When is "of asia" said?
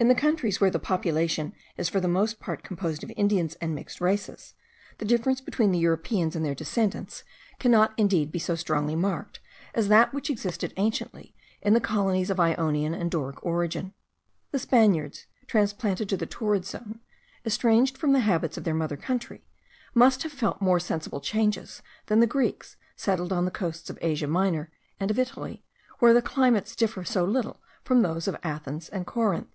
23.90-24.28